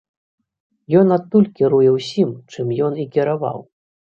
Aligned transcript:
Ён 1.01 1.07
адтуль 1.17 1.45
кіруе 1.59 1.89
ўсім, 1.99 2.29
чым 2.55 2.67
ён 2.89 2.93
і 3.05 3.09
кіраваў! 3.19 3.59